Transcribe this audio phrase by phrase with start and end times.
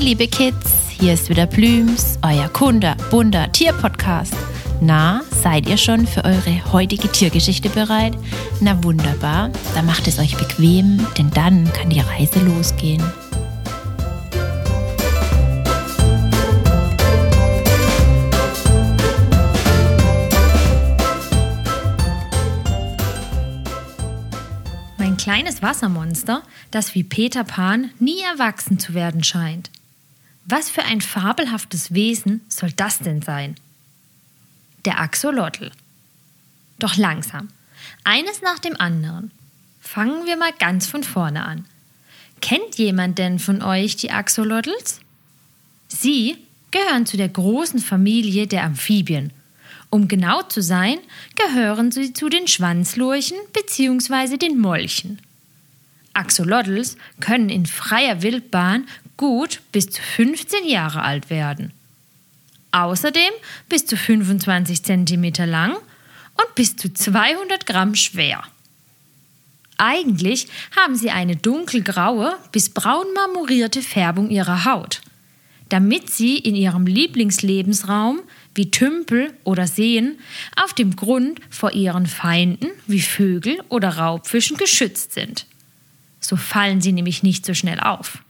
[0.00, 4.32] Hey liebe Kids, hier ist wieder Blüms, euer Kunde, bunter Tierpodcast.
[4.80, 8.16] Na, seid ihr schon für eure heutige Tiergeschichte bereit?
[8.62, 13.04] Na wunderbar, dann macht es euch bequem, denn dann kann die Reise losgehen.
[24.96, 29.70] Mein kleines Wassermonster, das wie Peter Pan nie erwachsen zu werden scheint.
[30.50, 33.54] Was für ein fabelhaftes Wesen soll das denn sein?
[34.84, 35.70] Der Axolotl.
[36.80, 37.50] Doch langsam.
[38.02, 39.30] Eines nach dem anderen.
[39.80, 41.66] Fangen wir mal ganz von vorne an.
[42.40, 45.00] Kennt jemand denn von euch die Axolotls?
[45.86, 46.36] Sie
[46.72, 49.32] gehören zu der großen Familie der Amphibien.
[49.88, 50.98] Um genau zu sein,
[51.36, 54.36] gehören sie zu den Schwanzlurchen bzw.
[54.36, 55.20] den Molchen.
[56.12, 58.86] Axolotls können in freier Wildbahn
[59.20, 61.72] gut bis zu 15 Jahre alt werden.
[62.72, 63.30] Außerdem
[63.68, 68.42] bis zu 25 cm lang und bis zu 200 Gramm schwer.
[69.76, 75.02] Eigentlich haben sie eine dunkelgraue bis braun marmorierte Färbung ihrer Haut,
[75.68, 78.20] damit sie in ihrem Lieblingslebensraum
[78.54, 80.18] wie Tümpel oder Seen
[80.56, 85.44] auf dem Grund vor ihren Feinden wie Vögel oder Raubfischen geschützt sind.
[86.20, 88.22] So fallen sie nämlich nicht so schnell auf.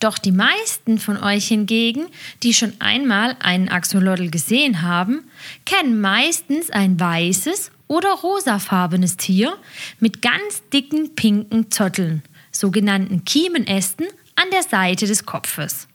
[0.00, 2.06] Doch die meisten von euch hingegen,
[2.42, 5.24] die schon einmal einen Axolotl gesehen haben,
[5.66, 9.56] kennen meistens ein weißes oder rosafarbenes Tier
[10.00, 14.06] mit ganz dicken pinken Zotteln, sogenannten Kiemenästen,
[14.36, 15.86] an der Seite des Kopfes.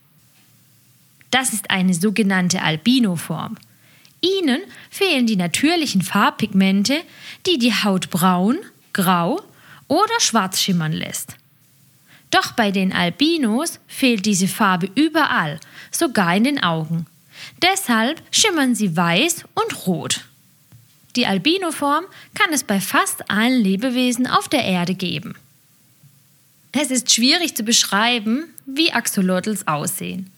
[1.32, 3.56] Das ist eine sogenannte Albinoform.
[4.20, 7.02] Ihnen fehlen die natürlichen Farbpigmente,
[7.46, 8.58] die die Haut braun,
[8.92, 9.42] grau
[9.88, 11.36] oder schwarz schimmern lässt.
[12.30, 15.60] Doch bei den Albinos fehlt diese Farbe überall,
[15.90, 17.06] sogar in den Augen.
[17.62, 20.24] Deshalb schimmern sie weiß und rot.
[21.14, 22.04] Die Albinoform
[22.34, 25.34] kann es bei fast allen Lebewesen auf der Erde geben.
[26.72, 30.30] Es ist schwierig zu beschreiben, wie Axolotls aussehen.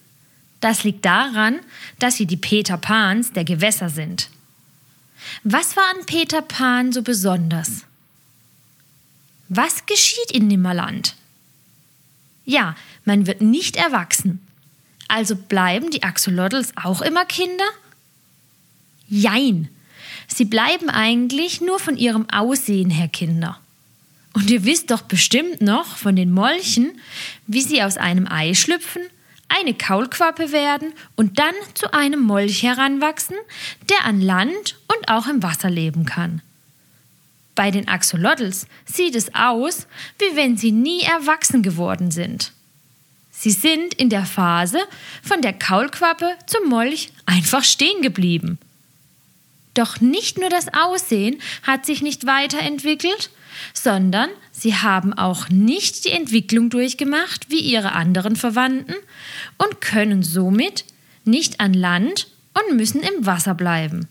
[0.60, 1.60] Das liegt daran,
[1.98, 4.28] dass sie die Peter Pans der Gewässer sind.
[5.42, 7.84] Was war an Peter Pan so besonders?
[9.48, 11.16] Was geschieht in Nimmerland?
[12.48, 14.40] Ja, man wird nicht erwachsen.
[15.06, 17.66] Also bleiben die Axolotls auch immer Kinder?
[19.06, 19.68] Jein.
[20.28, 23.60] Sie bleiben eigentlich nur von ihrem Aussehen her Kinder.
[24.32, 26.98] Und ihr wisst doch bestimmt noch von den Molchen,
[27.46, 29.02] wie sie aus einem Ei schlüpfen,
[29.50, 33.36] eine Kaulquappe werden und dann zu einem Molch heranwachsen,
[33.90, 36.40] der an Land und auch im Wasser leben kann.
[37.58, 39.88] Bei den Axolotls sieht es aus,
[40.20, 42.52] wie wenn sie nie erwachsen geworden sind.
[43.32, 44.78] Sie sind in der Phase
[45.24, 48.58] von der Kaulquappe zum Molch einfach stehen geblieben.
[49.74, 53.28] Doch nicht nur das Aussehen hat sich nicht weiterentwickelt,
[53.74, 58.94] sondern sie haben auch nicht die Entwicklung durchgemacht wie ihre anderen Verwandten
[59.56, 60.84] und können somit
[61.24, 64.06] nicht an Land und müssen im Wasser bleiben.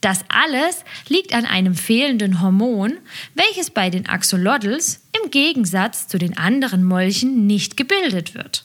[0.00, 2.98] Das alles liegt an einem fehlenden Hormon,
[3.34, 8.64] welches bei den Axolotls im Gegensatz zu den anderen Molchen nicht gebildet wird.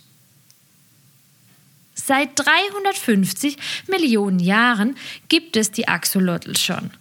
[1.94, 3.58] Seit 350
[3.88, 4.96] Millionen Jahren
[5.28, 6.92] gibt es die Axolotls schon.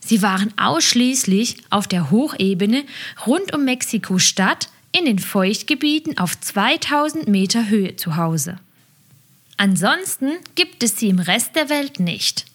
[0.00, 2.84] Sie waren ausschließlich auf der Hochebene
[3.26, 8.58] rund um Mexiko-Stadt in den Feuchtgebieten auf 2000 Meter Höhe zu Hause.
[9.58, 12.47] Ansonsten gibt es sie im Rest der Welt nicht.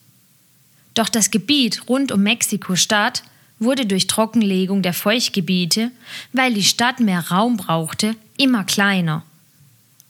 [0.93, 3.23] Doch das Gebiet rund um Mexiko-Stadt
[3.59, 5.91] wurde durch Trockenlegung der Feuchtgebiete,
[6.33, 9.23] weil die Stadt mehr Raum brauchte, immer kleiner.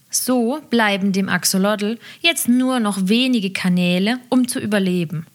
[0.09, 5.25] So bleiben dem Axolotl jetzt nur noch wenige Kanäle, um zu überleben.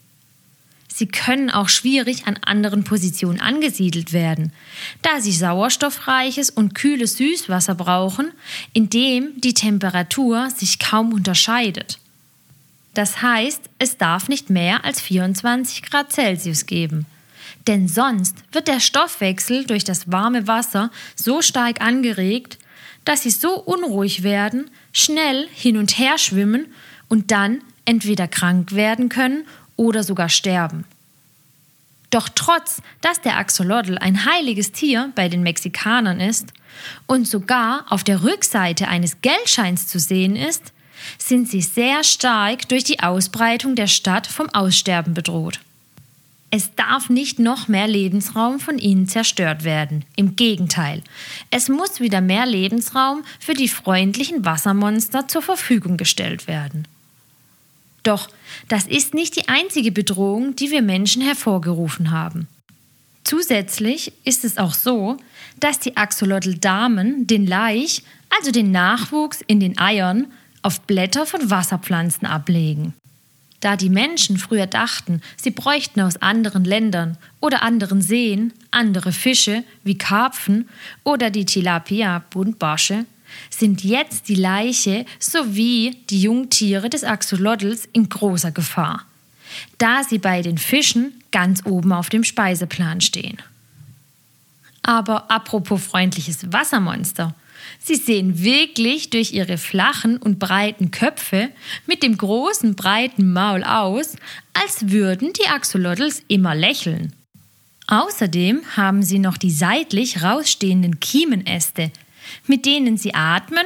[0.87, 4.51] Sie können auch schwierig an anderen Positionen angesiedelt werden,
[5.01, 8.31] da sie sauerstoffreiches und kühles Süßwasser brauchen,
[8.73, 11.99] in dem die Temperatur sich kaum unterscheidet.
[12.93, 17.05] Das heißt, es darf nicht mehr als 24 Grad Celsius geben.
[17.67, 22.57] Denn sonst wird der Stoffwechsel durch das warme Wasser so stark angeregt,
[23.05, 26.67] dass sie so unruhig werden, schnell hin und her schwimmen
[27.07, 29.45] und dann entweder krank werden können
[29.75, 30.85] oder sogar sterben.
[32.09, 36.53] Doch trotz, dass der Axolotl ein heiliges Tier bei den Mexikanern ist
[37.05, 40.73] und sogar auf der Rückseite eines Geldscheins zu sehen ist,
[41.17, 45.59] sind sie sehr stark durch die Ausbreitung der Stadt vom Aussterben bedroht.
[46.51, 50.03] Es darf nicht noch mehr Lebensraum von ihnen zerstört werden.
[50.15, 51.03] Im Gegenteil,
[51.51, 56.87] es muss wieder mehr Lebensraum für die freundlichen Wassermonster zur Verfügung gestellt werden.
[58.01, 58.29] Doch
[58.67, 62.47] das ist nicht die einzige Bedrohung, die wir Menschen hervorgerufen haben.
[63.23, 65.17] Zusätzlich ist es auch so,
[65.59, 68.01] dass die Axolotl-Damen den Laich,
[68.35, 70.27] also den Nachwuchs in den Eiern,
[70.61, 72.93] auf Blätter von Wasserpflanzen ablegen.
[73.59, 79.63] Da die Menschen früher dachten, sie bräuchten aus anderen Ländern oder anderen Seen andere Fische
[79.83, 80.69] wie Karpfen
[81.03, 83.05] oder die Tilapia Buntbarsche,
[83.49, 89.05] sind jetzt die Leiche sowie die Jungtiere des Axolotls in großer Gefahr,
[89.77, 93.37] da sie bei den Fischen ganz oben auf dem Speiseplan stehen.
[94.81, 97.35] Aber apropos freundliches Wassermonster,
[97.77, 101.49] Sie sehen wirklich durch ihre flachen und breiten Köpfe
[101.85, 104.15] mit dem großen breiten Maul aus,
[104.53, 107.13] als würden die Axolotls immer lächeln.
[107.87, 111.91] Außerdem haben sie noch die seitlich rausstehenden Kiemenäste,
[112.45, 113.65] mit denen sie atmen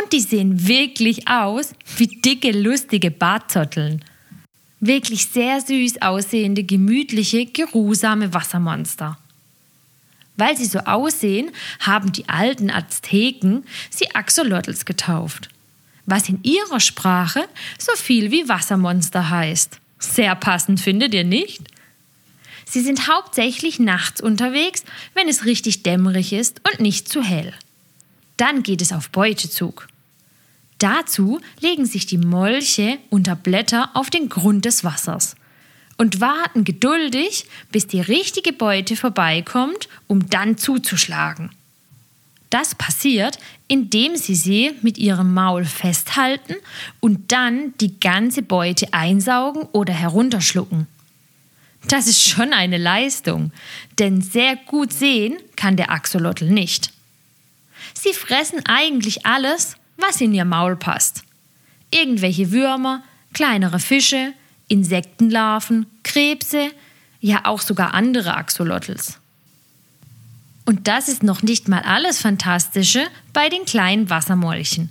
[0.00, 4.04] und die sehen wirklich aus wie dicke, lustige Bartzotteln.
[4.80, 9.18] Wirklich sehr süß aussehende, gemütliche, geruhsame Wassermonster.
[10.36, 11.50] Weil sie so aussehen,
[11.80, 15.48] haben die alten Azteken sie Axolotls getauft.
[16.06, 17.48] Was in ihrer Sprache
[17.78, 19.78] so viel wie Wassermonster heißt.
[19.98, 21.62] Sehr passend, findet ihr nicht?
[22.66, 24.84] Sie sind hauptsächlich nachts unterwegs,
[25.14, 27.54] wenn es richtig dämmerig ist und nicht zu hell.
[28.36, 29.88] Dann geht es auf Beutezug.
[30.78, 35.36] Dazu legen sich die Molche unter Blätter auf den Grund des Wassers
[35.96, 41.50] und warten geduldig, bis die richtige Beute vorbeikommt, um dann zuzuschlagen.
[42.50, 46.54] Das passiert, indem sie sie mit ihrem Maul festhalten
[47.00, 50.86] und dann die ganze Beute einsaugen oder herunterschlucken.
[51.88, 53.50] Das ist schon eine Leistung,
[53.98, 56.92] denn sehr gut sehen kann der Axolotl nicht.
[57.92, 61.24] Sie fressen eigentlich alles, was in ihr Maul passt.
[61.90, 63.02] Irgendwelche Würmer,
[63.32, 64.32] kleinere Fische,
[64.68, 66.70] Insektenlarven, Krebse,
[67.20, 69.18] ja auch sogar andere Axolotls.
[70.64, 74.90] Und das ist noch nicht mal alles Fantastische bei den kleinen Wassermolchen.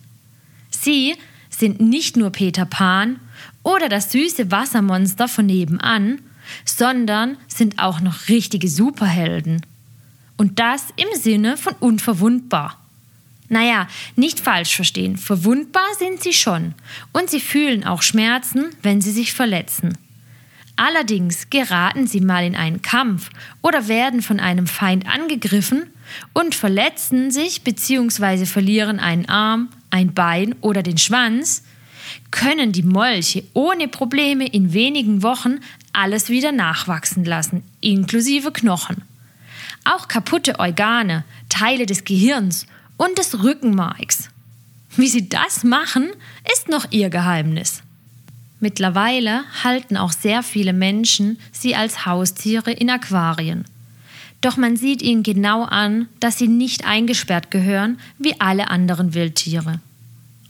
[0.69, 1.15] Sie
[1.49, 3.19] sind nicht nur Peter Pan
[3.63, 6.19] oder das süße Wassermonster von nebenan,
[6.65, 9.65] sondern sind auch noch richtige Superhelden.
[10.37, 12.82] Und das im Sinne von unverwundbar.
[13.53, 16.73] Naja, nicht falsch verstehen, verwundbar sind sie schon
[17.11, 19.95] und sie fühlen auch Schmerzen, wenn sie sich verletzen.
[20.75, 23.29] Allerdings geraten sie mal in einen Kampf
[23.61, 25.83] oder werden von einem Feind angegriffen
[26.33, 28.47] und verletzen sich bzw.
[28.47, 31.61] verlieren einen Arm, ein Bein oder den Schwanz,
[32.31, 35.59] können die Molche ohne Probleme in wenigen Wochen
[35.93, 39.03] alles wieder nachwachsen lassen, inklusive Knochen.
[39.83, 42.65] Auch kaputte Organe, Teile des Gehirns
[42.97, 44.29] und des Rückenmarks.
[44.95, 46.11] Wie sie das machen,
[46.51, 47.81] ist noch ihr Geheimnis.
[48.59, 53.65] Mittlerweile halten auch sehr viele Menschen sie als Haustiere in Aquarien.
[54.39, 59.79] Doch man sieht ihnen genau an, dass sie nicht eingesperrt gehören wie alle anderen Wildtiere.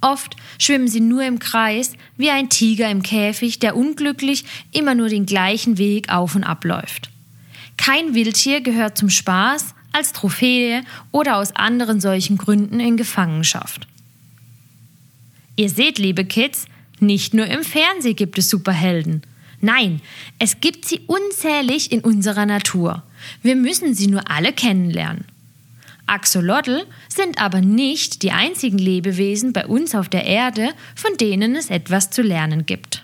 [0.01, 5.09] Oft schwimmen sie nur im Kreis wie ein Tiger im Käfig, der unglücklich immer nur
[5.09, 7.09] den gleichen Weg auf und ab läuft.
[7.77, 13.87] Kein Wildtier gehört zum Spaß, als Trophäe oder aus anderen solchen Gründen in Gefangenschaft.
[15.55, 16.65] Ihr seht, liebe Kids,
[16.99, 19.21] nicht nur im Fernsehen gibt es Superhelden.
[19.61, 20.01] Nein,
[20.39, 23.03] es gibt sie unzählig in unserer Natur.
[23.41, 25.25] Wir müssen sie nur alle kennenlernen.
[26.05, 31.69] Axolotl sind aber nicht die einzigen Lebewesen bei uns auf der Erde, von denen es
[31.69, 33.03] etwas zu lernen gibt.